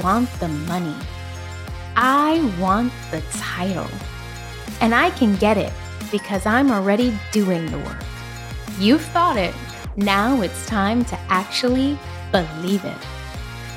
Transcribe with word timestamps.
want 0.00 0.30
the 0.40 0.48
money. 0.48 0.94
I 1.96 2.40
want 2.58 2.92
the 3.10 3.22
title. 3.32 3.88
And 4.80 4.94
I 4.94 5.10
can 5.10 5.36
get 5.36 5.56
it 5.56 5.72
because 6.10 6.46
I'm 6.46 6.70
already 6.70 7.16
doing 7.32 7.66
the 7.66 7.78
work. 7.78 8.04
You've 8.78 9.02
thought 9.02 9.36
it. 9.36 9.54
Now 9.96 10.40
it's 10.40 10.66
time 10.66 11.04
to 11.06 11.18
actually 11.28 11.98
believe 12.30 12.84
it. 12.84 12.96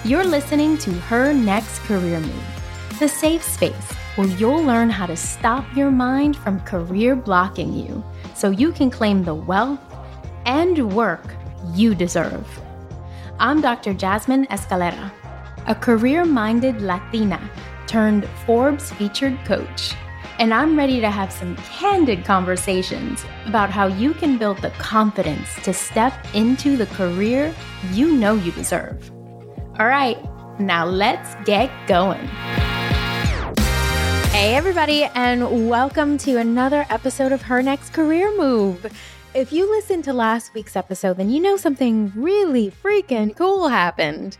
You're 0.03 0.23
listening 0.23 0.77
to 0.79 0.91
Her 0.91 1.33
Next 1.33 1.79
Career 1.79 2.19
Move, 2.19 2.97
the 2.99 3.07
safe 3.07 3.43
space 3.43 3.91
where 4.15 4.27
you'll 4.27 4.63
learn 4.63 4.89
how 4.89 5.05
to 5.05 5.15
stop 5.15 5.65
your 5.75 5.91
mind 5.91 6.37
from 6.37 6.59
career 6.61 7.15
blocking 7.15 7.73
you 7.73 8.03
so 8.33 8.49
you 8.49 8.71
can 8.71 8.89
claim 8.89 9.23
the 9.23 9.35
wealth 9.35 9.79
and 10.45 10.93
work 10.93 11.25
you 11.73 11.93
deserve. 11.95 12.47
I'm 13.39 13.59
Dr. 13.59 13.93
Jasmine 13.93 14.45
Escalera, 14.45 15.11
a 15.67 15.73
career 15.73 16.25
minded 16.25 16.79
Latina 16.79 17.41
turned 17.87 18.29
Forbes 18.45 18.91
featured 18.91 19.35
coach. 19.45 19.95
And 20.37 20.53
I'm 20.53 20.77
ready 20.77 20.99
to 21.01 21.09
have 21.09 21.31
some 21.31 21.55
candid 21.55 22.23
conversations 22.23 23.25
about 23.47 23.71
how 23.71 23.87
you 23.87 24.13
can 24.13 24.37
build 24.37 24.59
the 24.59 24.69
confidence 24.71 25.55
to 25.63 25.73
step 25.73 26.13
into 26.35 26.77
the 26.77 26.85
career 26.87 27.51
you 27.93 28.11
know 28.15 28.35
you 28.35 28.51
deserve. 28.51 29.11
All 29.79 29.87
right, 29.87 30.19
now 30.59 30.85
let's 30.85 31.33
get 31.45 31.71
going. 31.87 32.27
Hey, 34.35 34.53
everybody, 34.53 35.05
and 35.15 35.67
welcome 35.67 36.19
to 36.19 36.37
another 36.37 36.85
episode 36.91 37.31
of 37.31 37.41
Her 37.41 37.63
Next 37.63 37.91
Career 37.91 38.37
Move. 38.37 38.85
If 39.33 39.51
you 39.51 39.69
listened 39.69 40.03
to 40.03 40.13
last 40.13 40.53
week's 40.53 40.75
episode, 40.75 41.17
then 41.17 41.31
you 41.31 41.41
know 41.41 41.57
something 41.57 42.11
really 42.15 42.69
freaking 42.69 43.35
cool 43.35 43.69
happened. 43.69 44.37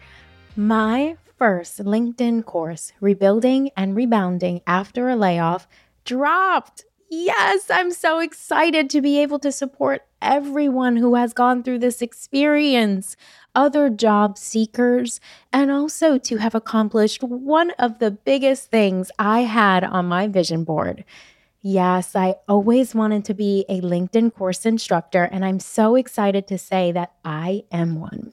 My 0.57 1.17
first 1.37 1.79
LinkedIn 1.79 2.45
course, 2.45 2.93
Rebuilding 3.01 3.71
and 3.75 3.93
Rebounding 3.93 4.61
After 4.65 5.09
a 5.09 5.15
Layoff, 5.17 5.67
dropped. 6.05 6.85
Yes, 7.09 7.69
I'm 7.69 7.91
so 7.91 8.19
excited 8.19 8.89
to 8.91 9.01
be 9.01 9.21
able 9.21 9.37
to 9.39 9.51
support 9.51 10.05
everyone 10.21 10.95
who 10.95 11.15
has 11.15 11.33
gone 11.33 11.61
through 11.61 11.79
this 11.79 12.01
experience 12.01 13.17
other 13.53 13.89
job 13.89 14.37
seekers, 14.37 15.19
and 15.51 15.71
also 15.71 16.17
to 16.17 16.37
have 16.37 16.55
accomplished 16.55 17.21
one 17.21 17.71
of 17.71 17.99
the 17.99 18.11
biggest 18.11 18.71
things 18.71 19.11
I 19.19 19.41
had 19.41 19.83
on 19.83 20.05
my 20.05 20.27
vision 20.27 20.63
board. 20.63 21.03
Yes, 21.61 22.15
I 22.15 22.35
always 22.47 22.95
wanted 22.95 23.25
to 23.25 23.33
be 23.33 23.65
a 23.67 23.81
LinkedIn 23.81 24.33
course 24.33 24.65
instructor, 24.65 25.23
and 25.23 25.43
I'm 25.43 25.59
so 25.59 25.95
excited 25.95 26.47
to 26.47 26.57
say 26.57 26.93
that 26.93 27.11
I 27.25 27.63
am 27.71 27.99
one. 27.99 28.31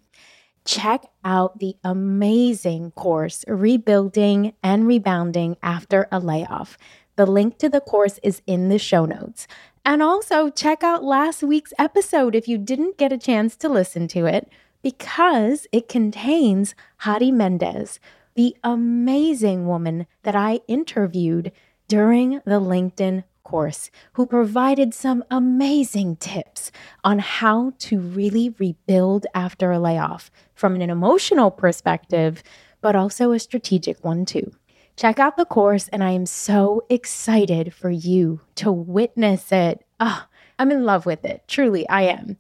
Check 0.65 1.07
out 1.25 1.59
the 1.59 1.77
amazing 1.83 2.93
course, 2.93 3.45
Rebuilding 3.49 4.55
and 4.63 4.87
Rebounding 4.87 5.57
After 5.63 6.07
a 6.13 6.21
Layoff. 6.21 6.79
The 7.17 7.27
link 7.27 7.59
to 7.59 7.69
the 7.69 7.81
course 7.81 8.21
is 8.23 8.43
in 8.47 8.69
the 8.69 8.79
show 8.79 9.05
notes. 9.05 9.47
And 9.85 10.03
also 10.03 10.49
check 10.49 10.85
out 10.85 11.03
last 11.03 11.43
week's 11.43 11.73
episode 11.79 12.37
if 12.37 12.47
you 12.47 12.59
didn't 12.59 12.97
get 12.97 13.13
a 13.13 13.19
chance 13.19 13.57
to 13.57 13.69
listen 13.69 14.07
to 14.09 14.27
it 14.27 14.49
because 14.83 15.67
it 15.73 15.89
contains 15.89 16.75
Hady 17.03 17.33
Mendez, 17.33 17.99
the 18.35 18.57
amazing 18.63 19.67
woman 19.67 20.07
that 20.23 20.37
I 20.37 20.61
interviewed 20.69 21.53
during 21.89 22.41
the 22.45 22.61
LinkedIn 22.61 23.25
course, 23.43 23.91
who 24.15 24.27
provided 24.27 24.95
some 24.95 25.25
amazing 25.31 26.17
tips 26.17 26.71
on 27.05 27.19
how 27.19 27.73
to 27.81 27.99
really 27.99 28.55
rebuild 28.59 29.27
after 29.35 29.73
a 29.73 29.79
layoff 29.79 30.31
from 30.63 30.81
an 30.81 30.91
emotional 30.91 31.51
perspective, 31.51 32.41
but 32.81 32.95
also 32.95 33.33
a 33.33 33.41
strategic 33.41 34.05
one 34.05 34.25
too. 34.25 34.53
Check 34.95 35.19
out 35.19 35.37
the 35.37 35.45
course, 35.45 35.89
and 35.89 36.05
I 36.05 36.13
am 36.13 36.25
so 36.25 36.85
excited 36.89 37.75
for 37.75 37.91
you 37.91 38.41
to 38.55 38.71
witness 38.71 39.51
it. 39.51 39.85
Oh, 39.99 40.25
I'm 40.61 40.71
in 40.71 40.85
love 40.85 41.05
with 41.05 41.25
it. 41.25 41.43
Truly, 41.49 41.89
I 41.89 42.03
am. 42.03 42.37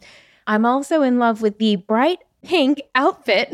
I'm 0.46 0.64
also 0.64 1.02
in 1.02 1.18
love 1.18 1.42
with 1.42 1.58
the 1.58 1.74
bright 1.74 2.20
pink 2.44 2.82
outfit 2.94 3.52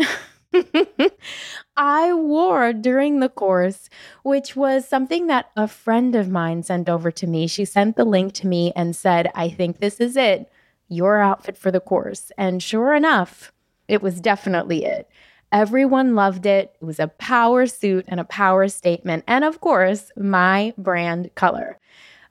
I 1.78 2.12
wore 2.12 2.74
during 2.74 3.20
the 3.20 3.30
course, 3.30 3.88
which 4.22 4.54
was 4.54 4.86
something 4.86 5.28
that 5.28 5.50
a 5.56 5.66
friend 5.66 6.14
of 6.14 6.28
mine 6.28 6.62
sent 6.62 6.90
over 6.90 7.10
to 7.10 7.26
me. 7.26 7.46
She 7.46 7.64
sent 7.64 7.96
the 7.96 8.04
link 8.04 8.34
to 8.34 8.46
me 8.46 8.74
and 8.76 8.94
said, 8.94 9.30
I 9.34 9.48
think 9.48 9.78
this 9.78 9.98
is 9.98 10.14
it, 10.14 10.52
your 10.88 11.20
outfit 11.20 11.56
for 11.56 11.70
the 11.70 11.80
course. 11.80 12.30
And 12.36 12.62
sure 12.62 12.94
enough, 12.94 13.50
it 13.88 14.02
was 14.02 14.20
definitely 14.20 14.84
it. 14.84 15.08
Everyone 15.50 16.14
loved 16.14 16.46
it. 16.46 16.76
It 16.80 16.84
was 16.84 17.00
a 17.00 17.08
power 17.08 17.66
suit 17.66 18.04
and 18.08 18.20
a 18.20 18.24
power 18.24 18.68
statement. 18.68 19.24
And 19.26 19.44
of 19.44 19.60
course, 19.60 20.12
my 20.16 20.74
brand 20.76 21.34
color. 21.34 21.78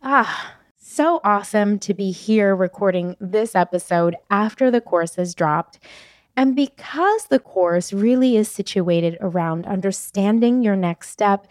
Ah, 0.04 0.54
so 0.78 1.20
awesome 1.24 1.80
to 1.80 1.94
be 1.94 2.12
here 2.12 2.56
recording 2.56 3.16
this 3.20 3.56
episode 3.56 4.16
after 4.30 4.70
the 4.70 4.82
course 4.82 5.16
has 5.16 5.34
dropped 5.34 5.80
and 6.38 6.56
because 6.56 7.26
the 7.26 7.40
course 7.40 7.92
really 7.92 8.38
is 8.38 8.48
situated 8.48 9.18
around 9.20 9.66
understanding 9.66 10.62
your 10.62 10.76
next 10.76 11.10
step 11.10 11.48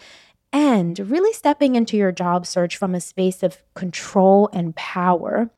and 0.52 0.98
really 1.10 1.32
stepping 1.32 1.74
into 1.74 1.96
your 1.96 2.12
job 2.12 2.46
search 2.46 2.76
from 2.76 2.94
a 2.94 3.00
space 3.00 3.42
of 3.42 3.60
control 3.74 4.48
and 4.52 4.76
power, 4.76 5.50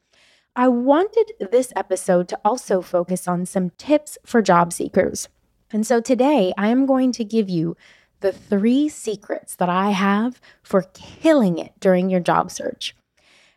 I 0.58 0.66
wanted 0.66 1.34
this 1.52 1.72
episode 1.76 2.26
to 2.30 2.40
also 2.44 2.82
focus 2.82 3.28
on 3.28 3.46
some 3.46 3.70
tips 3.78 4.18
for 4.26 4.42
job 4.42 4.72
seekers. 4.72 5.28
And 5.70 5.86
so 5.86 6.00
today 6.00 6.52
I 6.58 6.66
am 6.66 6.84
going 6.84 7.12
to 7.12 7.22
give 7.22 7.48
you 7.48 7.76
the 8.18 8.32
three 8.32 8.88
secrets 8.88 9.54
that 9.54 9.68
I 9.68 9.90
have 9.90 10.40
for 10.64 10.82
killing 10.94 11.58
it 11.58 11.74
during 11.78 12.10
your 12.10 12.18
job 12.18 12.50
search. 12.50 12.96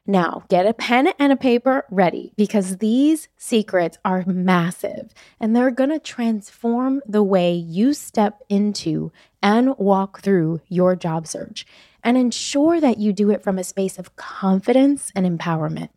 Now, 0.05 0.43
get 0.47 0.67
a 0.67 0.75
pen 0.75 1.11
and 1.17 1.33
a 1.33 1.37
paper 1.37 1.85
ready 1.89 2.33
because 2.37 2.77
these 2.77 3.29
secrets 3.35 3.97
are 4.05 4.23
massive 4.27 5.11
and 5.39 5.55
they're 5.55 5.71
going 5.71 5.89
to 5.89 5.97
transform 5.97 7.01
the 7.07 7.23
way 7.23 7.51
you 7.51 7.95
step 7.95 8.43
into 8.47 9.11
and 9.41 9.75
walk 9.79 10.21
through 10.21 10.61
your 10.67 10.95
job 10.95 11.25
search 11.25 11.65
and 12.03 12.15
ensure 12.15 12.79
that 12.79 12.99
you 12.99 13.11
do 13.11 13.31
it 13.31 13.41
from 13.41 13.57
a 13.57 13.63
space 13.63 13.97
of 13.97 14.15
confidence 14.15 15.11
and 15.15 15.25
empowerment. 15.25 15.89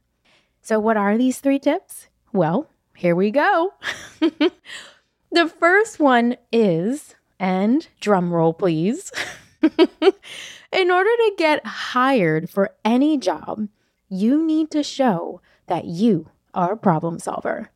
So, 0.64 0.80
what 0.80 0.96
are 0.96 1.18
these 1.18 1.40
three 1.40 1.58
tips? 1.58 2.08
Well, 2.32 2.70
here 2.96 3.14
we 3.14 3.30
go. 3.30 3.74
the 4.20 5.46
first 5.60 6.00
one 6.00 6.38
is, 6.50 7.14
and 7.38 7.86
drum 8.00 8.32
roll 8.32 8.54
please, 8.54 9.12
in 9.62 10.90
order 10.90 11.10
to 11.10 11.32
get 11.36 11.66
hired 11.66 12.48
for 12.48 12.74
any 12.82 13.18
job, 13.18 13.68
you 14.08 14.42
need 14.42 14.70
to 14.70 14.82
show 14.82 15.42
that 15.66 15.84
you 15.84 16.30
are 16.54 16.72
a 16.72 16.78
problem 16.78 17.18
solver. 17.18 17.70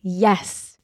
Yes, 0.00 0.78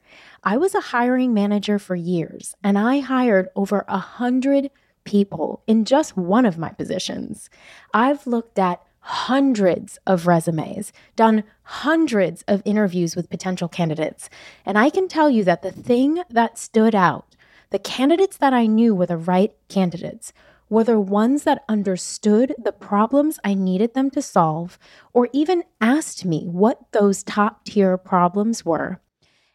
I 0.44 0.59
was 0.59 0.75
a 0.75 0.81
hiring 0.93 1.33
manager 1.33 1.78
for 1.78 1.97
years 1.97 2.55
and 2.62 2.78
I 2.78 2.99
hired 2.99 3.49
over 3.56 3.87
a 3.88 3.97
hundred 3.97 4.71
people 5.05 5.62
in 5.67 5.87
just 5.87 6.19
one 6.19 6.44
of 6.44 6.59
my 6.59 6.69
positions. 6.69 7.49
I've 7.94 8.27
looked 8.27 8.59
at 8.59 8.83
hundreds 9.06 10.00
of 10.05 10.27
resumes, 10.27 10.93
done 11.15 11.44
hundreds 11.62 12.43
of 12.49 12.61
interviews 12.65 13.15
with 13.15 13.31
potential 13.31 13.69
candidates, 13.69 14.28
and 14.65 14.77
I 14.77 14.91
can 14.91 15.06
tell 15.06 15.31
you 15.31 15.44
that 15.44 15.62
the 15.62 15.71
thing 15.71 16.22
that 16.28 16.59
stood 16.59 16.93
out, 16.93 17.37
the 17.71 17.78
candidates 17.78 18.37
that 18.39 18.53
I 18.53 18.67
knew 18.67 18.97
were 18.97 19.06
the 19.06 19.17
right 19.17 19.55
candidates, 19.69 20.33
were 20.69 20.83
the 20.83 20.99
ones 20.99 21.44
that 21.44 21.65
understood 21.69 22.53
the 22.59 22.72
problems 22.72 23.39
I 23.44 23.55
needed 23.55 23.94
them 23.94 24.11
to 24.11 24.21
solve, 24.21 24.77
or 25.12 25.28
even 25.33 25.62
asked 25.81 26.25
me 26.25 26.44
what 26.44 26.91
those 26.91 27.23
top 27.23 27.65
tier 27.65 27.97
problems 27.97 28.65
were 28.65 29.00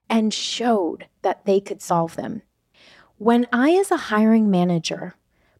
and 0.10 0.34
showed 0.34 1.08
that 1.24 1.44
they 1.44 1.60
could 1.60 1.82
solve 1.82 2.16
them. 2.16 2.42
When 3.18 3.48
I, 3.52 3.72
as 3.72 3.92
a 3.92 3.98
hiring 3.98 4.50
manager, 4.50 5.16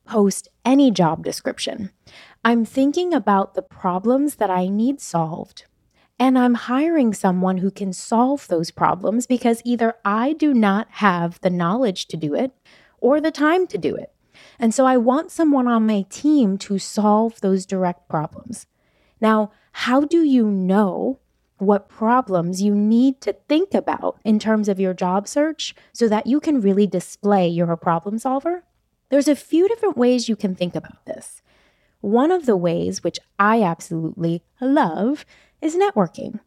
post 0.06 0.48
any 0.66 0.92
job 0.92 1.24
description, 1.24 1.92
I'm 2.44 2.66
thinking 2.66 3.14
about 3.14 3.54
the 3.54 3.62
problems 3.62 4.36
that 4.36 4.50
I 4.50 4.68
need 4.68 5.00
solved. 5.00 5.66
And 6.18 6.38
I'm 6.38 6.56
hiring 6.56 7.14
someone 7.14 7.58
who 7.58 7.70
can 7.70 7.94
solve 7.94 8.48
those 8.48 8.72
problems 8.72 9.28
because 9.28 9.62
either 9.64 9.96
I 10.04 10.34
do 10.34 10.54
not 10.54 10.88
have 10.92 11.40
the 11.42 11.50
knowledge 11.50 12.08
to 12.08 12.18
do 12.18 12.34
it 12.34 12.52
or 13.00 13.22
the 13.22 13.32
time 13.32 13.68
to 13.68 13.78
do 13.78 13.96
it. 13.96 14.12
And 14.60 14.74
so 14.74 14.86
I 14.86 14.98
want 14.98 15.32
someone 15.32 15.68
on 15.68 15.86
my 15.86 16.06
team 16.10 16.58
to 16.60 16.80
solve 16.80 17.42
those 17.42 17.66
direct 17.66 18.10
problems. 18.10 18.66
Now, 19.20 19.52
how 19.72 20.02
do 20.02 20.24
you 20.24 20.46
know 20.46 21.20
what 21.58 21.90
problems 21.90 22.62
you 22.62 22.74
need 22.74 23.22
to 23.22 23.34
think 23.48 23.76
about 23.76 24.20
in 24.24 24.40
terms 24.40 24.68
of 24.68 24.80
your 24.80 24.96
job 24.96 25.28
search 25.28 25.76
so 25.94 26.08
that 26.08 26.26
you 26.26 26.40
can 26.40 26.60
really 26.60 26.88
display 26.88 27.48
you're 27.48 27.72
a 27.72 27.78
problem 27.78 28.18
solver? 28.18 28.64
There's 29.10 29.28
a 29.28 29.36
few 29.36 29.68
different 29.68 29.98
ways 29.98 30.28
you 30.28 30.36
can 30.36 30.56
think 30.56 30.76
about 30.76 31.06
this. 31.06 31.42
One 32.02 32.32
of 32.32 32.46
the 32.46 32.58
ways, 32.58 33.04
which 33.04 33.20
I 33.40 33.64
absolutely 33.64 34.44
love, 34.60 35.26
is 35.62 35.76
networking. 35.76 36.40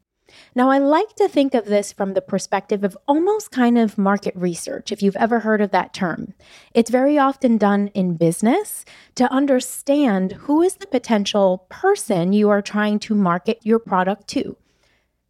Now, 0.54 0.70
I 0.70 0.78
like 0.78 1.14
to 1.16 1.28
think 1.28 1.54
of 1.54 1.66
this 1.66 1.92
from 1.92 2.14
the 2.14 2.20
perspective 2.20 2.82
of 2.82 2.96
almost 3.06 3.50
kind 3.50 3.78
of 3.78 3.98
market 3.98 4.34
research, 4.34 4.90
if 4.90 5.02
you've 5.02 5.16
ever 5.16 5.40
heard 5.40 5.60
of 5.60 5.70
that 5.70 5.94
term. 5.94 6.34
It's 6.72 6.90
very 6.90 7.18
often 7.18 7.56
done 7.56 7.88
in 7.88 8.16
business 8.16 8.84
to 9.14 9.30
understand 9.30 10.32
who 10.32 10.62
is 10.62 10.76
the 10.76 10.86
potential 10.86 11.66
person 11.68 12.32
you 12.32 12.50
are 12.50 12.62
trying 12.62 12.98
to 13.00 13.14
market 13.14 13.60
your 13.62 13.78
product 13.78 14.28
to. 14.28 14.56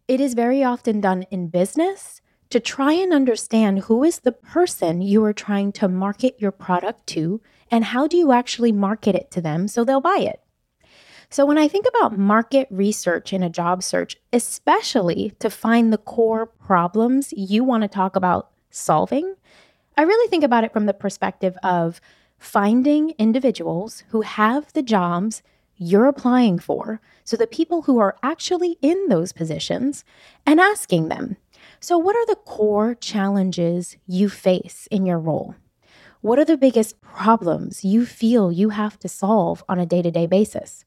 It 0.07 0.19
is 0.19 0.33
very 0.33 0.63
often 0.63 1.01
done 1.01 1.23
in 1.31 1.47
business 1.47 2.21
to 2.49 2.59
try 2.59 2.93
and 2.93 3.11
understand 3.11 3.79
who 3.79 4.03
is 4.03 4.19
the 4.19 4.31
person 4.31 5.01
you 5.01 5.23
are 5.23 5.33
trying 5.33 5.71
to 5.73 5.87
market 5.87 6.35
your 6.39 6.51
product 6.51 7.07
to 7.07 7.41
and 7.71 7.85
how 7.85 8.07
do 8.07 8.17
you 8.17 8.31
actually 8.31 8.71
market 8.71 9.15
it 9.15 9.31
to 9.31 9.41
them 9.41 9.67
so 9.67 9.83
they'll 9.83 10.01
buy 10.01 10.19
it. 10.21 10.41
So, 11.29 11.45
when 11.45 11.57
I 11.57 11.67
think 11.67 11.85
about 11.87 12.17
market 12.17 12.67
research 12.69 13.33
in 13.33 13.41
a 13.41 13.49
job 13.49 13.83
search, 13.83 14.15
especially 14.31 15.33
to 15.39 15.49
find 15.49 15.91
the 15.91 15.97
core 15.97 16.45
problems 16.45 17.33
you 17.35 17.63
want 17.63 17.81
to 17.81 17.87
talk 17.87 18.15
about 18.15 18.51
solving, 18.69 19.35
I 19.97 20.03
really 20.03 20.29
think 20.29 20.43
about 20.43 20.63
it 20.63 20.71
from 20.71 20.85
the 20.85 20.93
perspective 20.93 21.57
of 21.63 21.99
finding 22.37 23.13
individuals 23.17 24.03
who 24.09 24.21
have 24.21 24.71
the 24.73 24.83
jobs 24.83 25.41
you're 25.77 26.05
applying 26.05 26.59
for. 26.59 27.01
So, 27.23 27.35
the 27.35 27.47
people 27.47 27.83
who 27.83 27.97
are 27.99 28.17
actually 28.21 28.77
in 28.81 29.07
those 29.09 29.33
positions 29.33 30.05
and 30.45 30.59
asking 30.59 31.09
them, 31.09 31.37
So, 31.79 31.97
what 31.97 32.15
are 32.15 32.25
the 32.27 32.35
core 32.35 32.93
challenges 32.93 33.97
you 34.05 34.29
face 34.29 34.87
in 34.91 35.05
your 35.05 35.19
role? 35.19 35.55
What 36.25 36.39
are 36.39 36.45
the 36.45 36.57
biggest 36.57 36.99
problems 37.01 37.85
you 37.85 38.03
feel 38.03 38.51
you 38.51 38.69
have 38.69 38.97
to 39.01 39.07
solve 39.07 39.63
on 39.69 39.77
a 39.77 39.85
day 39.85 40.01
to 40.01 40.09
day 40.09 40.25
basis? 40.25 40.83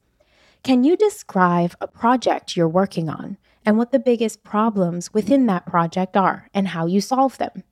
Can 0.65 0.83
you 0.83 0.97
describe 0.97 1.77
a 1.81 1.87
project 1.87 2.57
you're 2.57 2.67
working 2.67 3.09
on 3.09 3.37
and 3.65 3.79
what 3.79 3.93
the 3.93 4.01
biggest 4.01 4.43
problems 4.43 5.15
within 5.15 5.47
that 5.47 5.65
project 5.65 6.17
are 6.17 6.49
and 6.53 6.67
how 6.67 6.87
you 6.87 7.01
solve 7.01 7.39
them? 7.39 7.63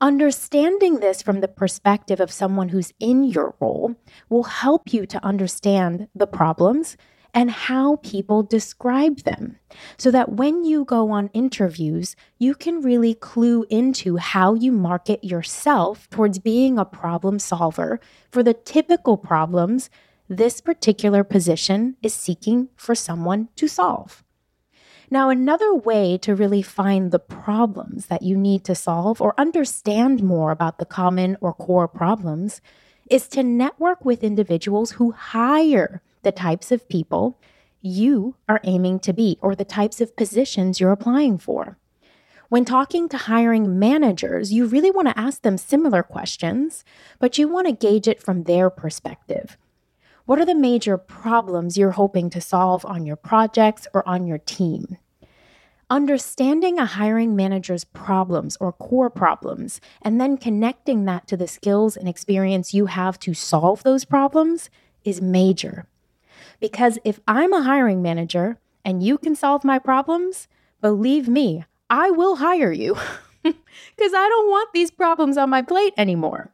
Understanding 0.00 0.98
this 0.98 1.22
from 1.22 1.42
the 1.42 1.46
perspective 1.46 2.18
of 2.18 2.32
someone 2.32 2.70
who's 2.70 2.92
in 2.98 3.22
your 3.22 3.54
role 3.60 3.94
will 4.28 4.42
help 4.64 4.92
you 4.92 5.06
to 5.06 5.24
understand 5.24 6.08
the 6.12 6.26
problems 6.26 6.96
and 7.32 7.50
how 7.50 7.96
people 7.96 8.42
describe 8.42 9.20
them 9.20 9.56
so 9.96 10.10
that 10.10 10.32
when 10.32 10.64
you 10.64 10.84
go 10.84 11.10
on 11.10 11.30
interviews, 11.32 12.16
you 12.38 12.54
can 12.54 12.80
really 12.80 13.14
clue 13.14 13.64
into 13.70 14.16
how 14.16 14.54
you 14.54 14.72
market 14.72 15.22
yourself 15.22 16.08
towards 16.10 16.38
being 16.38 16.78
a 16.78 16.84
problem 16.84 17.38
solver 17.38 18.00
for 18.30 18.42
the 18.42 18.54
typical 18.54 19.16
problems 19.16 19.90
this 20.28 20.60
particular 20.60 21.24
position 21.24 21.96
is 22.02 22.14
seeking 22.14 22.68
for 22.76 22.94
someone 22.94 23.48
to 23.56 23.66
solve. 23.66 24.22
Now, 25.10 25.28
another 25.28 25.74
way 25.74 26.18
to 26.18 26.36
really 26.36 26.62
find 26.62 27.10
the 27.10 27.18
problems 27.18 28.06
that 28.06 28.22
you 28.22 28.36
need 28.36 28.62
to 28.64 28.76
solve 28.76 29.20
or 29.20 29.34
understand 29.36 30.22
more 30.22 30.52
about 30.52 30.78
the 30.78 30.84
common 30.84 31.36
or 31.40 31.52
core 31.52 31.88
problems 31.88 32.60
is 33.10 33.26
to 33.28 33.42
network 33.42 34.04
with 34.04 34.22
individuals 34.22 34.92
who 34.92 35.10
hire 35.10 36.00
the 36.22 36.32
types 36.32 36.70
of 36.72 36.88
people 36.88 37.38
you 37.82 38.36
are 38.48 38.60
aiming 38.64 39.00
to 39.00 39.12
be 39.12 39.38
or 39.40 39.54
the 39.54 39.64
types 39.64 40.00
of 40.00 40.16
positions 40.16 40.80
you're 40.80 40.92
applying 40.92 41.38
for. 41.38 41.78
When 42.48 42.64
talking 42.64 43.08
to 43.08 43.16
hiring 43.16 43.78
managers, 43.78 44.52
you 44.52 44.66
really 44.66 44.90
want 44.90 45.08
to 45.08 45.18
ask 45.18 45.42
them 45.42 45.56
similar 45.56 46.02
questions, 46.02 46.84
but 47.20 47.38
you 47.38 47.46
want 47.46 47.68
to 47.68 47.72
gauge 47.72 48.08
it 48.08 48.20
from 48.20 48.42
their 48.42 48.70
perspective. 48.70 49.56
What 50.26 50.40
are 50.40 50.44
the 50.44 50.54
major 50.54 50.98
problems 50.98 51.78
you're 51.78 51.92
hoping 51.92 52.28
to 52.30 52.40
solve 52.40 52.84
on 52.84 53.06
your 53.06 53.16
projects 53.16 53.86
or 53.94 54.06
on 54.08 54.26
your 54.26 54.38
team? 54.38 54.96
Understanding 55.88 56.78
a 56.78 56.86
hiring 56.86 57.34
manager's 57.34 57.84
problems 57.84 58.56
or 58.60 58.72
core 58.72 59.10
problems 59.10 59.80
and 60.02 60.20
then 60.20 60.36
connecting 60.36 61.04
that 61.04 61.26
to 61.28 61.36
the 61.36 61.48
skills 61.48 61.96
and 61.96 62.08
experience 62.08 62.74
you 62.74 62.86
have 62.86 63.18
to 63.20 63.34
solve 63.34 63.82
those 63.82 64.04
problems 64.04 64.70
is 65.04 65.20
major. 65.20 65.86
Because 66.60 66.98
if 67.04 67.20
I'm 67.26 67.52
a 67.52 67.62
hiring 67.62 68.02
manager 68.02 68.58
and 68.84 69.02
you 69.02 69.18
can 69.18 69.34
solve 69.34 69.64
my 69.64 69.78
problems, 69.78 70.46
believe 70.80 71.28
me, 71.28 71.64
I 71.88 72.10
will 72.10 72.36
hire 72.36 72.72
you 72.72 72.94
because 73.42 74.14
I 74.14 74.28
don't 74.28 74.50
want 74.50 74.72
these 74.72 74.90
problems 74.90 75.36
on 75.36 75.50
my 75.50 75.62
plate 75.62 75.94
anymore. 75.96 76.52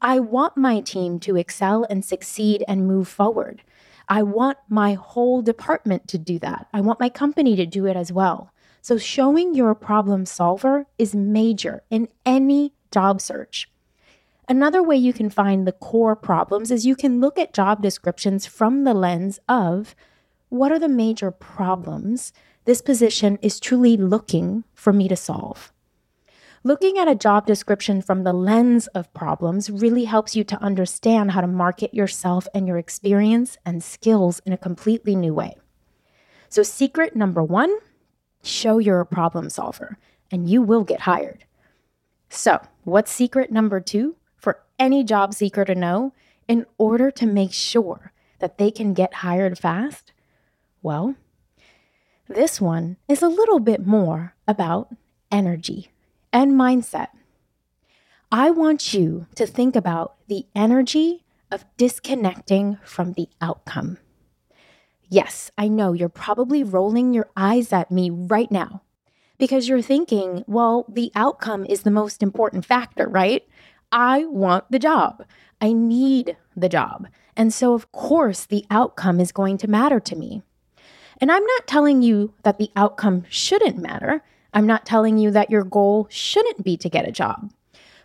I 0.00 0.20
want 0.20 0.56
my 0.56 0.80
team 0.80 1.18
to 1.20 1.36
excel 1.36 1.86
and 1.88 2.04
succeed 2.04 2.64
and 2.68 2.86
move 2.86 3.08
forward. 3.08 3.62
I 4.08 4.22
want 4.22 4.58
my 4.68 4.94
whole 4.94 5.42
department 5.42 6.08
to 6.08 6.18
do 6.18 6.38
that. 6.40 6.66
I 6.72 6.80
want 6.80 7.00
my 7.00 7.08
company 7.08 7.56
to 7.56 7.66
do 7.66 7.86
it 7.86 7.96
as 7.96 8.12
well. 8.12 8.52
So, 8.82 8.98
showing 8.98 9.54
you're 9.54 9.70
a 9.70 9.76
problem 9.76 10.26
solver 10.26 10.86
is 10.98 11.14
major 11.14 11.82
in 11.88 12.08
any 12.26 12.74
job 12.92 13.22
search. 13.22 13.70
Another 14.48 14.82
way 14.82 14.96
you 14.96 15.12
can 15.12 15.30
find 15.30 15.66
the 15.66 15.72
core 15.72 16.14
problems 16.14 16.70
is 16.70 16.84
you 16.84 16.96
can 16.96 17.20
look 17.20 17.38
at 17.38 17.54
job 17.54 17.80
descriptions 17.80 18.44
from 18.44 18.84
the 18.84 18.94
lens 18.94 19.40
of 19.48 19.94
what 20.50 20.70
are 20.70 20.78
the 20.78 20.88
major 20.88 21.30
problems 21.30 22.32
this 22.64 22.80
position 22.80 23.38
is 23.42 23.60
truly 23.60 23.96
looking 23.96 24.64
for 24.74 24.92
me 24.92 25.06
to 25.08 25.16
solve. 25.16 25.72
Looking 26.62 26.98
at 26.98 27.08
a 27.08 27.14
job 27.14 27.46
description 27.46 28.00
from 28.00 28.24
the 28.24 28.32
lens 28.32 28.86
of 28.88 29.12
problems 29.12 29.68
really 29.68 30.04
helps 30.04 30.34
you 30.34 30.44
to 30.44 30.62
understand 30.62 31.32
how 31.32 31.42
to 31.42 31.46
market 31.46 31.92
yourself 31.92 32.48
and 32.54 32.66
your 32.66 32.78
experience 32.78 33.58
and 33.66 33.82
skills 33.82 34.40
in 34.46 34.54
a 34.54 34.58
completely 34.58 35.14
new 35.14 35.34
way. 35.34 35.56
So, 36.48 36.62
secret 36.62 37.14
number 37.14 37.42
one 37.42 37.76
show 38.42 38.78
you're 38.78 39.00
a 39.00 39.06
problem 39.06 39.50
solver 39.50 39.98
and 40.30 40.48
you 40.48 40.62
will 40.62 40.84
get 40.84 41.00
hired. 41.00 41.44
So, 42.30 42.60
what's 42.84 43.12
secret 43.12 43.52
number 43.52 43.80
two 43.80 44.16
any 44.78 45.04
job 45.04 45.34
seeker 45.34 45.64
to 45.64 45.74
know 45.74 46.12
in 46.48 46.66
order 46.78 47.10
to 47.10 47.26
make 47.26 47.52
sure 47.52 48.12
that 48.38 48.58
they 48.58 48.70
can 48.70 48.94
get 48.94 49.14
hired 49.14 49.58
fast? 49.58 50.12
Well, 50.82 51.14
this 52.28 52.60
one 52.60 52.96
is 53.08 53.22
a 53.22 53.28
little 53.28 53.60
bit 53.60 53.86
more 53.86 54.34
about 54.46 54.94
energy 55.30 55.90
and 56.32 56.52
mindset. 56.52 57.08
I 58.32 58.50
want 58.50 58.92
you 58.92 59.26
to 59.36 59.46
think 59.46 59.76
about 59.76 60.16
the 60.28 60.46
energy 60.54 61.24
of 61.50 61.64
disconnecting 61.76 62.78
from 62.84 63.12
the 63.12 63.28
outcome. 63.40 63.98
Yes, 65.08 65.50
I 65.56 65.68
know 65.68 65.92
you're 65.92 66.08
probably 66.08 66.64
rolling 66.64 67.14
your 67.14 67.28
eyes 67.36 67.72
at 67.72 67.90
me 67.90 68.10
right 68.10 68.50
now 68.50 68.82
because 69.38 69.68
you're 69.68 69.82
thinking, 69.82 70.44
well, 70.46 70.84
the 70.88 71.12
outcome 71.14 71.64
is 71.66 71.82
the 71.82 71.90
most 71.90 72.22
important 72.22 72.64
factor, 72.64 73.08
right? 73.08 73.46
I 73.94 74.24
want 74.24 74.64
the 74.70 74.80
job. 74.80 75.24
I 75.60 75.72
need 75.72 76.36
the 76.56 76.68
job. 76.68 77.06
And 77.36 77.54
so, 77.54 77.74
of 77.74 77.92
course, 77.92 78.44
the 78.44 78.66
outcome 78.68 79.20
is 79.20 79.30
going 79.30 79.56
to 79.58 79.70
matter 79.70 80.00
to 80.00 80.16
me. 80.16 80.42
And 81.20 81.30
I'm 81.30 81.44
not 81.44 81.68
telling 81.68 82.02
you 82.02 82.34
that 82.42 82.58
the 82.58 82.70
outcome 82.74 83.24
shouldn't 83.28 83.78
matter. 83.78 84.24
I'm 84.52 84.66
not 84.66 84.84
telling 84.84 85.16
you 85.16 85.30
that 85.30 85.48
your 85.48 85.62
goal 85.62 86.08
shouldn't 86.10 86.64
be 86.64 86.76
to 86.78 86.88
get 86.88 87.08
a 87.08 87.12
job. 87.12 87.52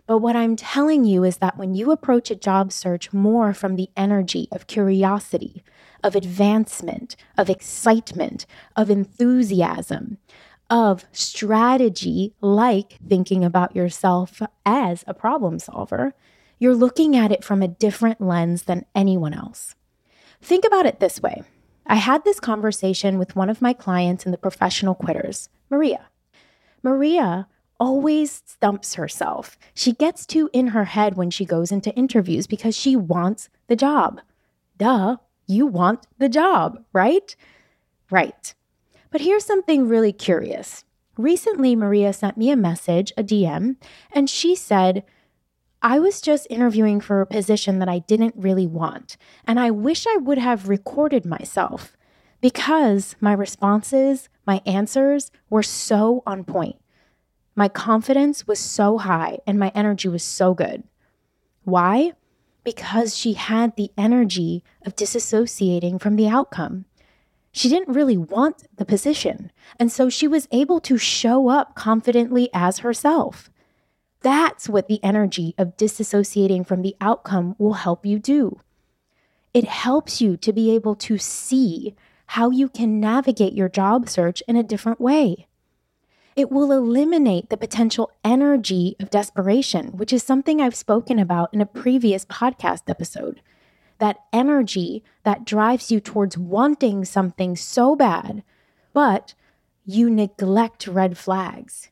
But 0.05 0.19
what 0.19 0.35
I'm 0.35 0.55
telling 0.55 1.05
you 1.05 1.23
is 1.23 1.37
that 1.37 1.57
when 1.57 1.73
you 1.73 1.91
approach 1.91 2.29
a 2.29 2.35
job 2.35 2.71
search 2.71 3.11
more 3.11 3.53
from 3.53 3.75
the 3.75 3.89
energy 3.97 4.47
of 4.51 4.67
curiosity, 4.67 5.63
of 6.03 6.15
advancement, 6.15 7.15
of 7.35 7.49
excitement, 7.49 8.45
of 8.75 8.91
enthusiasm, 8.91 10.17
of 10.69 11.05
strategy, 11.11 12.33
like 12.41 12.97
thinking 13.07 13.43
about 13.43 13.75
yourself 13.75 14.41
as 14.65 15.03
a 15.07 15.13
problem 15.13 15.59
solver, 15.59 16.13
you're 16.59 16.75
looking 16.75 17.15
at 17.15 17.31
it 17.31 17.43
from 17.43 17.61
a 17.61 17.67
different 17.67 18.21
lens 18.21 18.63
than 18.63 18.85
anyone 18.93 19.33
else. 19.33 19.75
Think 20.41 20.65
about 20.65 20.85
it 20.85 20.99
this 20.99 21.21
way 21.21 21.43
I 21.85 21.95
had 21.95 22.23
this 22.23 22.39
conversation 22.39 23.17
with 23.17 23.35
one 23.35 23.49
of 23.49 23.61
my 23.61 23.73
clients 23.73 24.25
in 24.25 24.31
the 24.31 24.37
professional 24.37 24.93
quitters, 24.93 25.49
Maria. 25.69 26.07
Maria 26.83 27.47
always 27.79 28.43
stumps 28.45 28.93
herself. 28.95 29.57
She 29.73 29.93
gets 29.93 30.25
too 30.25 30.49
in 30.53 30.67
her 30.67 30.85
head 30.85 31.15
when 31.15 31.31
she 31.31 31.45
goes 31.45 31.71
into 31.71 31.95
interviews 31.95 32.45
because 32.45 32.75
she 32.75 32.95
wants 32.95 33.49
the 33.67 33.75
job. 33.75 34.21
Duh, 34.77 35.17
you 35.47 35.65
want 35.65 36.05
the 36.19 36.29
job, 36.29 36.83
right? 36.93 37.35
Right. 38.11 38.53
But 39.11 39.21
here's 39.21 39.45
something 39.45 39.87
really 39.87 40.13
curious. 40.13 40.83
Recently, 41.17 41.75
Maria 41.75 42.13
sent 42.13 42.37
me 42.37 42.51
a 42.51 42.55
message, 42.55 43.11
a 43.17 43.23
DM, 43.23 43.75
and 44.11 44.29
she 44.29 44.55
said, 44.55 45.03
I 45.81 45.99
was 45.99 46.21
just 46.21 46.47
interviewing 46.49 47.01
for 47.01 47.21
a 47.21 47.25
position 47.25 47.79
that 47.79 47.89
I 47.89 47.99
didn't 47.99 48.35
really 48.37 48.67
want, 48.67 49.17
and 49.45 49.59
I 49.59 49.71
wish 49.71 50.05
I 50.07 50.17
would 50.17 50.37
have 50.37 50.69
recorded 50.69 51.25
myself 51.25 51.95
because 52.41 53.15
my 53.19 53.33
responses, 53.33 54.29
my 54.45 54.61
answers 54.65 55.31
were 55.49 55.63
so 55.63 56.23
on 56.25 56.43
point. 56.43 56.77
My 57.55 57.67
confidence 57.67 58.47
was 58.47 58.59
so 58.59 58.97
high 58.97 59.39
and 59.45 59.59
my 59.59 59.71
energy 59.75 60.07
was 60.07 60.23
so 60.23 60.53
good. 60.53 60.83
Why? 61.63 62.13
Because 62.63 63.15
she 63.17 63.33
had 63.33 63.75
the 63.75 63.91
energy 63.97 64.63
of 64.85 64.95
disassociating 64.95 65.99
from 65.99 66.15
the 66.15 66.27
outcome. 66.27 66.85
She 67.51 67.69
didn't 67.69 67.93
really 67.93 68.17
want 68.17 68.63
the 68.75 68.85
position. 68.85 69.51
And 69.79 69.91
so 69.91 70.09
she 70.09 70.27
was 70.27 70.47
able 70.51 70.79
to 70.81 70.97
show 70.97 71.49
up 71.49 71.75
confidently 71.75 72.49
as 72.53 72.79
herself. 72.79 73.49
That's 74.21 74.67
what 74.67 74.87
the 74.87 75.03
energy 75.03 75.55
of 75.57 75.77
disassociating 75.77 76.67
from 76.67 76.81
the 76.81 76.95
outcome 76.99 77.55
will 77.57 77.73
help 77.73 78.05
you 78.05 78.19
do. 78.19 78.59
It 79.53 79.65
helps 79.65 80.21
you 80.21 80.37
to 80.37 80.53
be 80.53 80.71
able 80.71 80.95
to 80.95 81.17
see 81.17 81.95
how 82.27 82.51
you 82.51 82.69
can 82.69 82.99
navigate 82.99 83.53
your 83.53 83.69
job 83.69 84.07
search 84.07 84.43
in 84.47 84.55
a 84.55 84.63
different 84.63 85.01
way. 85.01 85.47
It 86.35 86.51
will 86.51 86.71
eliminate 86.71 87.49
the 87.49 87.57
potential 87.57 88.11
energy 88.23 88.95
of 88.99 89.09
desperation, 89.09 89.97
which 89.97 90.13
is 90.13 90.21
something 90.21 90.61
I've 90.61 90.75
spoken 90.75 91.17
about 91.17 91.53
in 91.53 91.61
a 91.61 91.65
previous 91.65 92.25
podcast 92.25 92.83
episode. 92.87 93.41
That 93.99 94.17
energy 94.33 95.03
that 95.23 95.45
drives 95.45 95.91
you 95.91 95.99
towards 95.99 96.37
wanting 96.37 97.05
something 97.05 97.55
so 97.55 97.95
bad, 97.95 98.43
but 98.93 99.33
you 99.85 100.09
neglect 100.09 100.87
red 100.87 101.17
flags. 101.17 101.89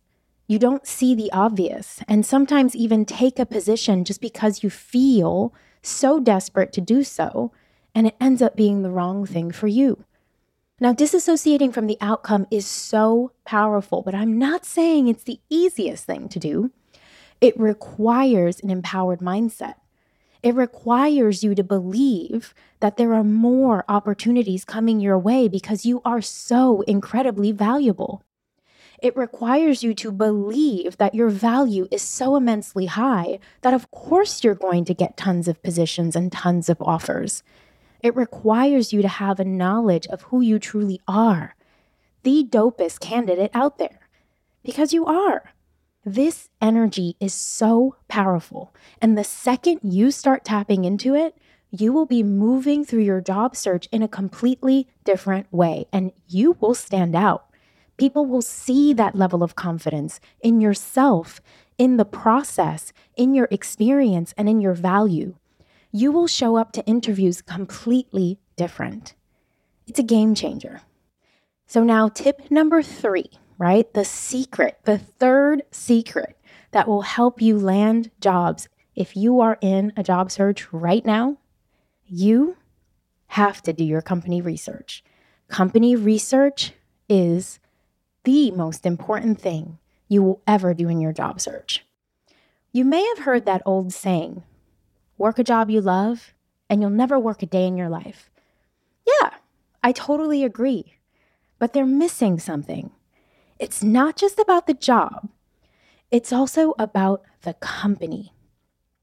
You 0.48 0.60
don't 0.60 0.88
see 0.88 1.14
the 1.14 1.32
obvious, 1.34 2.02
and 2.08 2.26
sometimes 2.26 2.76
even 2.76 3.06
take 3.06 3.38
a 3.38 3.46
position 3.46 4.06
just 4.06 4.22
because 4.22 4.64
you 4.64 4.70
feel 4.70 5.54
so 5.82 6.20
desperate 6.20 6.72
to 6.74 6.82
do 6.82 7.04
so, 7.04 7.52
and 7.94 8.08
it 8.08 8.16
ends 8.22 8.42
up 8.42 8.56
being 8.56 8.82
the 8.82 8.92
wrong 8.92 9.26
thing 9.26 9.52
for 9.52 9.68
you. 9.68 10.06
Now, 10.80 10.94
disassociating 10.94 11.74
from 11.74 11.88
the 11.88 11.98
outcome 12.00 12.46
is 12.52 12.66
so 12.66 13.32
powerful, 13.46 14.04
but 14.04 14.14
I'm 14.14 14.38
not 14.38 14.64
saying 14.64 15.08
it's 15.08 15.24
the 15.24 15.40
easiest 15.50 16.06
thing 16.06 16.30
to 16.30 16.40
do. 16.40 16.72
It 17.42 17.60
requires 17.60 18.60
an 18.62 18.70
empowered 18.70 19.20
mindset. 19.20 19.76
It 20.48 20.56
requires 20.56 21.44
you 21.44 21.56
to 21.56 21.62
believe 21.62 22.54
that 22.80 22.96
there 22.96 23.14
are 23.14 23.24
more 23.26 23.84
opportunities 23.90 24.64
coming 24.64 25.02
your 25.02 25.20
way 25.20 25.50
because 25.50 25.86
you 25.86 26.02
are 26.06 26.22
so 26.22 26.84
incredibly 26.84 27.52
valuable. 27.52 28.24
It 29.04 29.18
requires 29.18 29.84
you 29.84 29.94
to 29.96 30.10
believe 30.10 30.96
that 31.00 31.14
your 31.14 31.28
value 31.28 31.90
is 31.92 32.02
so 32.02 32.38
immensely 32.38 32.86
high 32.86 33.40
that, 33.60 33.74
of 33.74 33.92
course, 33.92 34.42
you're 34.42 34.56
going 34.56 34.86
to 34.86 34.94
get 34.94 35.18
tons 35.18 35.50
of 35.50 35.62
positions 35.62 36.16
and 36.16 36.32
tons 36.32 36.70
of 36.70 36.82
offers. 36.82 37.44
It 38.02 38.16
requires 38.16 38.94
you 38.94 39.02
to 39.02 39.10
have 39.10 39.42
a 39.42 39.44
knowledge 39.44 40.08
of 40.08 40.22
who 40.22 40.40
you 40.40 40.60
truly 40.60 41.02
are, 41.10 41.58
the 42.24 42.48
dopest 42.50 43.02
candidate 43.02 43.52
out 43.54 43.80
there, 43.80 44.08
because 44.64 44.94
you 44.94 45.08
are. 45.08 45.52
This 46.08 46.48
energy 46.62 47.18
is 47.20 47.34
so 47.34 47.98
powerful. 48.08 48.74
And 49.02 49.18
the 49.18 49.26
second 49.26 49.82
you 49.84 50.10
start 50.10 50.46
tapping 50.46 50.86
into 50.86 51.16
it, 51.16 51.36
you 51.70 51.92
will 51.92 52.06
be 52.06 52.24
moving 52.24 52.86
through 52.86 53.02
your 53.02 53.20
job 53.20 53.58
search 53.58 53.90
in 53.92 54.02
a 54.02 54.08
completely 54.08 54.88
different 55.04 55.52
way 55.52 55.86
and 55.92 56.14
you 56.30 56.56
will 56.62 56.76
stand 56.76 57.14
out. 57.14 57.50
People 57.98 58.26
will 58.26 58.42
see 58.42 58.94
that 58.94 59.18
level 59.18 59.44
of 59.44 59.58
confidence 59.58 60.22
in 60.40 60.62
yourself, 60.62 61.42
in 61.78 61.98
the 61.98 62.06
process, 62.06 62.94
in 63.18 63.34
your 63.34 63.50
experience, 63.52 64.34
and 64.38 64.48
in 64.48 64.62
your 64.62 64.76
value. 64.76 65.36
You 65.92 66.14
will 66.14 66.28
show 66.28 66.56
up 66.56 66.72
to 66.72 66.86
interviews 66.86 67.42
completely 67.42 68.40
different. 68.56 69.14
It's 69.88 70.00
a 70.00 70.04
game 70.04 70.36
changer. 70.36 70.84
So, 71.66 71.84
now 71.84 72.08
tip 72.08 72.50
number 72.50 72.82
three, 72.82 73.30
right? 73.58 73.92
The 73.94 74.06
secret, 74.06 74.80
the 74.84 74.98
third 74.98 75.64
secret 75.72 76.38
that 76.72 76.88
will 76.88 77.02
help 77.02 77.42
you 77.42 77.58
land 77.58 78.12
jobs 78.20 78.70
if 78.96 79.16
you 79.16 79.40
are 79.42 79.58
in 79.62 79.94
a 79.96 80.04
job 80.04 80.32
search 80.32 80.72
right 80.74 81.06
now, 81.06 81.38
you 82.08 82.58
have 83.28 83.62
to 83.62 83.74
do 83.74 83.84
your 83.84 84.02
company 84.02 84.42
research. 84.42 85.04
Company 85.50 85.96
research 85.96 86.74
is 87.08 87.60
the 88.24 88.52
most 88.52 88.86
important 88.86 89.40
thing 89.40 89.78
you 90.08 90.24
will 90.24 90.42
ever 90.48 90.74
do 90.74 90.90
in 90.90 91.00
your 91.00 91.14
job 91.14 91.40
search. 91.40 91.86
You 92.72 92.86
may 92.86 93.06
have 93.16 93.20
heard 93.20 93.46
that 93.46 93.62
old 93.66 93.94
saying 93.94 94.44
work 95.18 95.40
a 95.40 95.44
job 95.44 95.70
you 95.70 95.82
love, 95.82 96.34
and 96.70 96.82
you'll 96.82 96.90
never 96.90 97.20
work 97.20 97.42
a 97.42 97.46
day 97.46 97.66
in 97.66 97.78
your 97.78 97.90
life. 97.90 98.30
Yeah, 99.06 99.32
I 99.84 99.92
totally 99.92 100.44
agree. 100.44 100.96
But 101.60 101.74
they're 101.74 101.86
missing 101.86 102.40
something. 102.40 102.92
It's 103.60 103.84
not 103.84 104.16
just 104.16 104.40
about 104.40 104.68
the 104.68 104.74
job, 104.74 105.30
it's 106.12 106.32
also 106.32 106.74
about 106.78 107.24
the 107.42 107.54
company. 107.56 108.34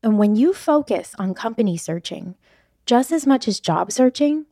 And 0.02 0.18
when 0.18 0.36
you 0.36 0.52
focus 0.52 1.14
on 1.18 1.34
company 1.34 1.76
searching, 1.76 2.34
just 2.86 3.10
as 3.10 3.26
much 3.26 3.48
as 3.48 3.58
job 3.58 3.90
searching, 3.90 4.46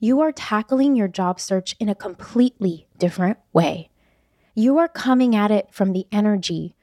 you 0.00 0.20
are 0.20 0.32
tackling 0.32 0.96
your 0.96 1.08
job 1.08 1.38
search 1.38 1.76
in 1.78 1.88
a 1.88 1.94
completely 1.94 2.88
different 2.98 3.38
way 3.52 3.90
you 4.56 4.78
are 4.78 4.88
coming 4.88 5.36
at 5.36 5.50
it 5.50 5.68
from 5.70 5.92
the 5.92 6.06
energy 6.10 6.74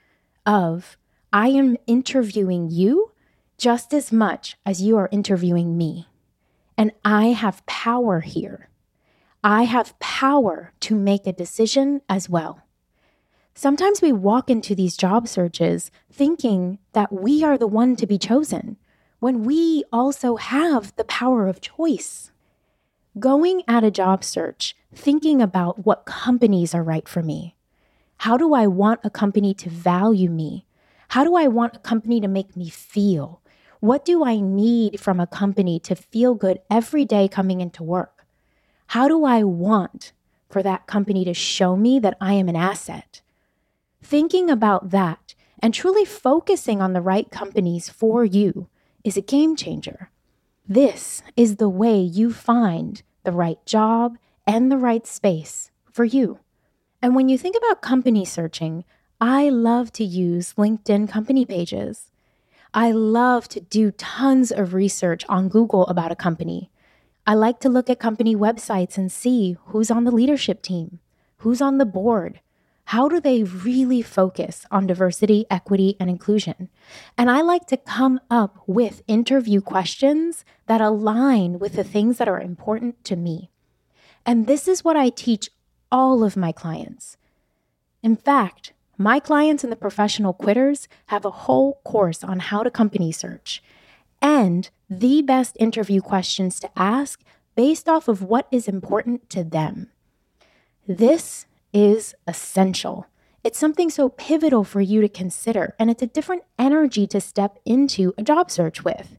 of, 0.45 0.95
I 1.33 1.47
am 1.47 1.75
interviewing 1.87 2.69
you 2.69 3.11
just 3.57 3.93
as 3.93 4.11
much 4.11 4.57
as 4.63 4.81
you 4.81 4.95
are 4.97 5.09
interviewing 5.11 5.75
me. 5.75 6.07
And 6.77 6.91
I 7.03 7.27
have 7.27 7.65
power 7.65 8.19
here. 8.19 8.69
I 9.43 9.63
have 9.63 9.97
power 9.99 10.71
to 10.81 10.95
make 10.95 11.25
a 11.25 11.33
decision 11.33 12.01
as 12.07 12.29
well. 12.29 12.62
Sometimes 13.55 14.01
we 14.01 14.11
walk 14.11 14.49
into 14.49 14.73
these 14.73 14.97
job 14.97 15.27
searches 15.27 15.91
thinking 16.11 16.79
that 16.93 17.13
we 17.13 17.43
are 17.43 17.57
the 17.57 17.67
one 17.67 17.95
to 17.97 18.07
be 18.07 18.17
chosen 18.17 18.77
when 19.19 19.43
we 19.43 19.83
also 19.93 20.37
have 20.37 20.95
the 20.95 21.03
power 21.03 21.47
of 21.47 21.61
choice. 21.61 22.31
Going 23.19 23.61
at 23.67 23.83
a 23.83 23.91
job 23.91 24.23
search, 24.23 24.75
thinking 24.93 25.41
about 25.41 25.85
what 25.85 26.05
companies 26.05 26.73
are 26.73 26.83
right 26.83 27.07
for 27.07 27.21
me, 27.21 27.55
how 28.17 28.37
do 28.37 28.53
I 28.53 28.67
want 28.67 29.01
a 29.03 29.09
company 29.09 29.53
to 29.55 29.69
value 29.69 30.29
me? 30.29 30.65
How 31.09 31.23
do 31.23 31.35
I 31.35 31.47
want 31.47 31.75
a 31.75 31.79
company 31.79 32.19
to 32.21 32.27
make 32.27 32.57
me 32.57 32.69
feel? 32.69 33.41
What 33.81 34.03
do 34.03 34.23
I 34.23 34.39
need 34.39 34.99
from 34.99 35.19
a 35.19 35.27
company 35.27 35.79
to 35.81 35.95
feel 35.95 36.33
good 36.33 36.59
every 36.71 37.05
day 37.05 37.27
coming 37.27 37.61
into 37.61 37.83
work? 37.83 38.25
How 38.87 39.07
do 39.07 39.25
I 39.25 39.43
want 39.43 40.13
for 40.49 40.63
that 40.63 40.87
company 40.87 41.25
to 41.25 41.33
show 41.33 41.75
me 41.75 41.99
that 41.99 42.17
I 42.21 42.33
am 42.33 42.47
an 42.47 42.55
asset? 42.55 43.21
Thinking 44.03 44.49
about 44.49 44.89
that 44.89 45.33
and 45.59 45.73
truly 45.73 46.03
focusing 46.03 46.81
on 46.81 46.91
the 46.91 47.01
right 47.01 47.31
companies 47.31 47.87
for 47.87 48.25
you 48.25 48.67
is 49.05 49.15
a 49.15 49.21
game 49.21 49.55
changer. 49.55 50.11
This 50.67 51.23
is 51.37 51.55
the 51.55 51.69
way 51.69 51.99
you 51.99 52.31
find 52.33 53.01
the 53.23 53.31
right 53.31 53.65
job 53.65 54.17
and 54.45 54.69
the 54.69 54.77
right 54.77 55.07
space 55.07 55.71
for 55.89 56.03
you. 56.03 56.39
And 57.01 57.15
when 57.15 57.29
you 57.29 57.37
think 57.37 57.55
about 57.55 57.81
company 57.81 58.25
searching, 58.25 58.83
I 59.21 59.49
love 59.49 59.93
to 59.93 60.03
use 60.03 60.55
LinkedIn 60.55 61.07
company 61.07 61.45
pages. 61.45 62.11
I 62.73 62.91
love 62.91 63.47
to 63.49 63.61
do 63.61 63.91
tons 63.91 64.51
of 64.51 64.73
research 64.73 65.23
on 65.29 65.47
Google 65.47 65.87
about 65.87 66.11
a 66.11 66.15
company. 66.15 66.69
I 67.25 67.35
like 67.35 67.61
to 67.61 67.69
look 67.69 67.89
at 67.89 67.99
company 67.99 68.35
websites 68.35 68.97
and 68.97 69.09
see 69.09 69.55
who's 69.67 69.89
on 69.89 70.03
the 70.03 70.11
leadership 70.11 70.61
team, 70.61 70.99
who's 71.37 71.61
on 71.61 71.77
the 71.77 71.85
board, 71.85 72.41
how 72.85 73.07
do 73.07 73.19
they 73.19 73.43
really 73.43 74.01
focus 74.01 74.65
on 74.69 74.87
diversity, 74.87 75.45
equity, 75.49 75.95
and 75.99 76.09
inclusion? 76.09 76.69
And 77.17 77.31
I 77.31 77.41
like 77.41 77.65
to 77.67 77.77
come 77.77 78.19
up 78.29 78.61
with 78.67 79.01
interview 79.07 79.61
questions 79.61 80.43
that 80.67 80.81
align 80.81 81.59
with 81.59 81.73
the 81.73 81.83
things 81.83 82.17
that 82.17 82.27
are 82.27 82.41
important 82.41 83.03
to 83.05 83.15
me. 83.15 83.49
And 84.25 84.47
this 84.47 84.67
is 84.67 84.83
what 84.83 84.97
I 84.97 85.09
teach 85.09 85.49
all 85.91 86.23
of 86.23 86.37
my 86.37 86.51
clients. 86.51 87.17
In 88.01 88.15
fact, 88.15 88.73
my 88.97 89.19
clients 89.19 89.63
and 89.63 89.71
the 89.71 89.77
professional 89.77 90.33
quitters 90.33 90.87
have 91.07 91.25
a 91.25 91.31
whole 91.31 91.81
course 91.83 92.23
on 92.23 92.39
how 92.39 92.63
to 92.63 92.69
company 92.69 93.11
search 93.11 93.63
and 94.21 94.69
the 94.89 95.21
best 95.21 95.57
interview 95.59 96.01
questions 96.01 96.59
to 96.59 96.69
ask 96.75 97.21
based 97.55 97.89
off 97.89 98.07
of 98.07 98.21
what 98.21 98.47
is 98.51 98.67
important 98.67 99.29
to 99.29 99.43
them. 99.43 99.91
This 100.87 101.45
is 101.73 102.15
essential. 102.27 103.07
It's 103.43 103.59
something 103.59 103.89
so 103.89 104.09
pivotal 104.09 104.63
for 104.63 104.79
you 104.79 105.01
to 105.01 105.09
consider, 105.09 105.75
and 105.77 105.89
it's 105.89 106.01
a 106.01 106.07
different 106.07 106.43
energy 106.57 107.07
to 107.07 107.19
step 107.19 107.59
into 107.65 108.13
a 108.17 108.23
job 108.23 108.49
search 108.49 108.85
with. 108.85 109.17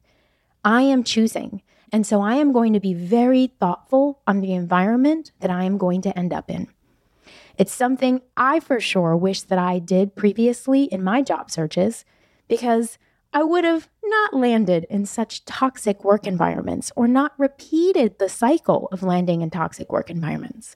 I 0.64 0.82
am 0.82 1.04
choosing 1.04 1.60
and 1.94 2.04
so 2.04 2.20
I 2.20 2.34
am 2.34 2.50
going 2.50 2.72
to 2.72 2.80
be 2.80 2.92
very 2.92 3.52
thoughtful 3.60 4.20
on 4.26 4.40
the 4.40 4.52
environment 4.52 5.30
that 5.38 5.50
I 5.50 5.62
am 5.62 5.78
going 5.78 6.02
to 6.02 6.18
end 6.18 6.32
up 6.32 6.50
in. 6.50 6.66
It's 7.56 7.72
something 7.72 8.20
I 8.36 8.58
for 8.58 8.80
sure 8.80 9.16
wish 9.16 9.42
that 9.42 9.60
I 9.60 9.78
did 9.78 10.16
previously 10.16 10.86
in 10.86 11.04
my 11.04 11.22
job 11.22 11.52
searches 11.52 12.04
because 12.48 12.98
I 13.32 13.44
would 13.44 13.62
have 13.62 13.88
not 14.02 14.34
landed 14.34 14.86
in 14.90 15.06
such 15.06 15.44
toxic 15.44 16.02
work 16.02 16.26
environments 16.26 16.90
or 16.96 17.06
not 17.06 17.32
repeated 17.38 18.18
the 18.18 18.28
cycle 18.28 18.88
of 18.90 19.04
landing 19.04 19.40
in 19.40 19.50
toxic 19.50 19.92
work 19.92 20.10
environments. 20.10 20.74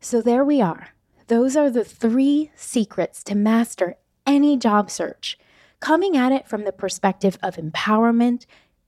So 0.00 0.22
there 0.22 0.42
we 0.42 0.62
are. 0.62 0.88
Those 1.28 1.56
are 1.56 1.70
the 1.70 1.84
three 1.84 2.50
secrets 2.54 3.22
to 3.24 3.34
master 3.34 3.96
any 4.26 4.56
job 4.56 4.90
search, 4.90 5.38
coming 5.80 6.16
at 6.16 6.32
it 6.32 6.48
from 6.48 6.64
the 6.64 6.72
perspective 6.72 7.38
of 7.42 7.56
empowerment 7.56 8.46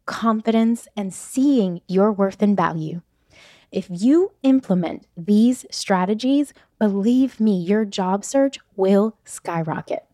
confidence, 0.09 0.89
and 0.97 1.13
seeing 1.13 1.83
your 1.87 2.11
worth 2.11 2.41
and 2.43 2.57
value. 2.57 3.03
If 3.71 3.87
you 3.91 4.33
implement 4.43 5.07
these 5.17 5.67
strategies, 5.71 6.55
believe 6.79 7.39
me, 7.39 7.61
your 7.61 7.85
job 7.85 8.25
search 8.25 8.59
will 8.75 9.19
skyrocket. 9.27 10.07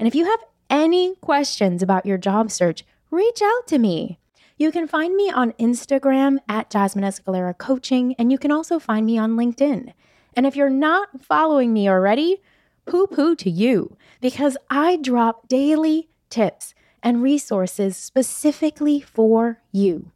And 0.00 0.08
if 0.08 0.16
you 0.16 0.24
have 0.24 0.40
any 0.68 1.14
questions 1.20 1.80
about 1.80 2.04
your 2.04 2.18
job 2.18 2.50
search, 2.50 2.84
reach 3.12 3.40
out 3.40 3.68
to 3.68 3.78
me. 3.78 4.18
You 4.58 4.72
can 4.72 4.88
find 4.88 5.14
me 5.14 5.30
on 5.30 5.52
Instagram 5.52 6.38
at 6.48 6.68
Jasmine 6.68 7.04
Escalera 7.04 7.56
Coaching, 7.56 8.16
and 8.18 8.32
you 8.32 8.36
can 8.36 8.50
also 8.50 8.80
find 8.80 9.06
me 9.06 9.16
on 9.16 9.36
LinkedIn. 9.36 9.92
And 10.40 10.46
if 10.46 10.56
you're 10.56 10.70
not 10.70 11.22
following 11.22 11.74
me 11.74 11.86
already, 11.86 12.40
poo 12.86 13.06
poo 13.06 13.34
to 13.34 13.50
you 13.50 13.98
because 14.22 14.56
I 14.70 14.96
drop 14.96 15.48
daily 15.48 16.08
tips 16.30 16.72
and 17.02 17.22
resources 17.22 17.94
specifically 17.94 19.02
for 19.02 19.60
you. 19.70 20.12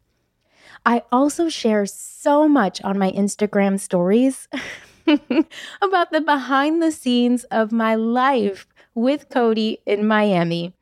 I 0.86 1.02
also 1.12 1.50
share 1.50 1.84
so 1.84 2.48
much 2.48 2.80
on 2.80 2.98
my 2.98 3.10
Instagram 3.12 3.78
stories 3.78 4.48
about 5.82 6.10
the 6.10 6.22
behind 6.22 6.82
the 6.82 6.90
scenes 6.90 7.44
of 7.50 7.70
my 7.70 7.94
life 7.94 8.66
with 8.94 9.28
Cody 9.28 9.82
in 9.84 10.06
Miami. 10.06 10.72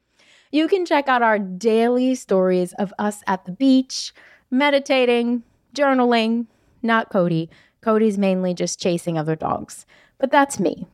You 0.52 0.68
can 0.68 0.86
check 0.86 1.08
out 1.08 1.20
our 1.20 1.40
daily 1.40 2.14
stories 2.14 2.74
of 2.74 2.94
us 2.96 3.24
at 3.26 3.44
the 3.44 3.50
beach, 3.50 4.14
meditating, 4.52 5.42
journaling. 5.74 6.46
Not 6.80 7.10
Cody. 7.10 7.50
Cody's 7.82 8.16
mainly 8.16 8.54
just 8.54 8.80
chasing 8.80 9.18
other 9.18 9.36
dogs, 9.36 9.84
but 10.18 10.30
that's 10.30 10.60
me. 10.60 10.86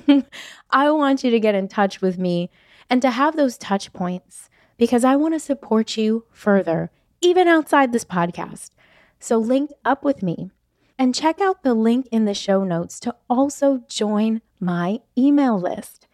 I 0.70 0.90
want 0.90 1.24
you 1.24 1.30
to 1.30 1.40
get 1.40 1.54
in 1.54 1.68
touch 1.68 2.00
with 2.00 2.18
me 2.18 2.50
and 2.90 3.02
to 3.02 3.10
have 3.10 3.36
those 3.36 3.58
touch 3.58 3.92
points 3.92 4.48
because 4.76 5.04
I 5.04 5.16
want 5.16 5.34
to 5.34 5.40
support 5.40 5.96
you 5.96 6.24
further, 6.30 6.90
even 7.20 7.48
outside 7.48 7.92
this 7.92 8.04
podcast. 8.04 8.70
So 9.18 9.38
link 9.38 9.70
up 9.84 10.04
with 10.04 10.22
me 10.22 10.50
and 10.98 11.14
check 11.14 11.40
out 11.40 11.62
the 11.62 11.74
link 11.74 12.06
in 12.12 12.26
the 12.26 12.34
show 12.34 12.62
notes 12.62 13.00
to 13.00 13.14
also 13.30 13.82
join 13.88 14.42
my 14.60 15.00
email 15.16 15.58
list. 15.58 16.06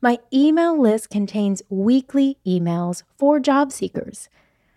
My 0.00 0.18
email 0.32 0.78
list 0.78 1.08
contains 1.08 1.62
weekly 1.70 2.36
emails 2.46 3.02
for 3.16 3.40
job 3.40 3.72
seekers. 3.72 4.28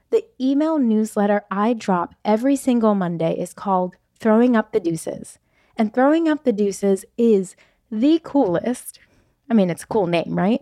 The 0.10 0.24
email 0.39 0.79
newsletter 0.79 1.44
I 1.51 1.74
drop 1.74 2.15
every 2.24 2.56
single 2.56 2.96
Monday 2.96 3.38
is 3.38 3.53
called 3.53 3.98
Throwing 4.20 4.56
Up 4.56 4.72
the 4.72 4.80
Deuces. 4.80 5.40
And 5.78 5.94
Throwing 5.94 6.28
Up 6.28 6.44
the 6.44 6.54
Deuces 6.54 7.06
is 7.18 7.56
the 7.92 8.20
coolest. 8.24 9.00
I 9.50 9.54
mean, 9.54 9.70
it's 9.70 9.84
a 9.84 9.88
cool 9.88 10.08
name, 10.08 10.38
right? 10.38 10.62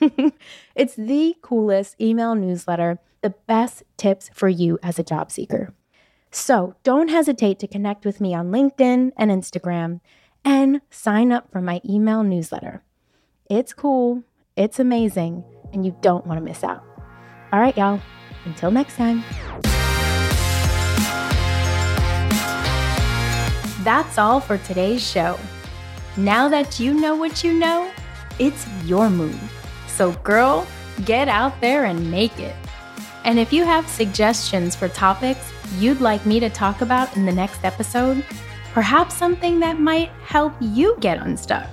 it's 0.74 0.96
the 0.96 1.36
coolest 1.42 2.00
email 2.00 2.34
newsletter, 2.34 2.98
the 3.20 3.34
best 3.46 3.84
tips 3.96 4.30
for 4.32 4.48
you 4.48 4.78
as 4.82 4.98
a 4.98 5.04
job 5.04 5.30
seeker. 5.30 5.72
So 6.30 6.74
don't 6.82 7.08
hesitate 7.08 7.60
to 7.60 7.68
connect 7.68 8.04
with 8.04 8.20
me 8.20 8.34
on 8.34 8.50
LinkedIn 8.50 9.12
and 9.16 9.30
Instagram 9.30 10.00
and 10.44 10.80
sign 10.90 11.30
up 11.30 11.50
for 11.52 11.60
my 11.60 11.80
email 11.88 12.24
newsletter. 12.24 12.82
It's 13.48 13.72
cool, 13.72 14.24
it's 14.56 14.78
amazing, 14.78 15.44
and 15.72 15.86
you 15.86 15.96
don't 16.00 16.26
want 16.26 16.38
to 16.38 16.44
miss 16.44 16.64
out. 16.64 16.84
All 17.52 17.60
right, 17.60 17.76
y'all, 17.76 18.00
until 18.46 18.70
next 18.70 18.96
time. 18.96 19.22
That's 23.84 24.18
all 24.18 24.40
for 24.40 24.58
today's 24.58 25.06
show. 25.06 25.38
Now 26.16 26.48
that 26.48 26.80
you 26.80 26.94
know 26.94 27.14
what 27.14 27.44
you 27.44 27.52
know, 27.52 27.90
it's 28.38 28.66
your 28.84 29.08
move. 29.10 29.40
So, 29.86 30.12
girl, 30.24 30.66
get 31.04 31.28
out 31.28 31.60
there 31.60 31.84
and 31.84 32.10
make 32.10 32.38
it. 32.40 32.56
And 33.24 33.38
if 33.38 33.52
you 33.52 33.64
have 33.64 33.88
suggestions 33.88 34.74
for 34.74 34.88
topics 34.88 35.52
you'd 35.78 36.00
like 36.00 36.26
me 36.26 36.40
to 36.40 36.50
talk 36.50 36.82
about 36.82 37.16
in 37.16 37.24
the 37.24 37.32
next 37.32 37.64
episode, 37.64 38.24
perhaps 38.72 39.14
something 39.14 39.60
that 39.60 39.80
might 39.80 40.10
help 40.24 40.52
you 40.60 40.96
get 41.00 41.18
unstuck 41.18 41.68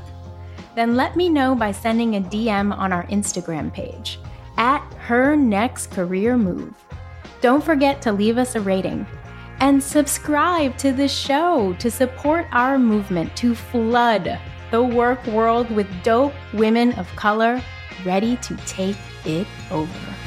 then 0.76 0.96
let 0.96 1.16
me 1.16 1.30
know 1.30 1.56
by 1.56 1.72
sending 1.72 2.16
a 2.16 2.22
DM 2.22 2.76
on 2.78 2.94
our 2.94 3.06
Instagram 3.08 3.74
page 3.74 4.20
at 4.58 4.82
her 4.96 5.36
next 5.36 5.88
career 5.92 6.38
move. 6.38 6.74
Don't 7.42 7.64
forget 7.64 8.02
to 8.04 8.12
leave 8.12 8.38
us 8.38 8.56
a 8.56 8.62
rating 8.62 9.06
and 9.62 9.82
subscribe 9.82 10.76
to 10.76 10.92
the 10.92 11.08
show 11.08 11.74
to 11.74 11.90
support 11.90 12.48
our 12.52 12.80
movement 12.80 13.34
to 13.38 13.54
flood 13.54 14.40
the 14.72 14.84
work 14.84 15.26
world 15.28 15.70
with 15.70 15.88
dope 16.04 16.34
women 16.54 16.92
of 16.94 17.08
color 17.16 17.62
ready 18.04 18.36
to 18.38 18.56
take 18.66 18.98
it 19.24 19.46
over. 19.70 20.21